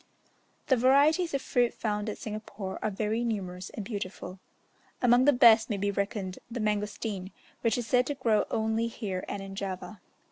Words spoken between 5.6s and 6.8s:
may be reckoned the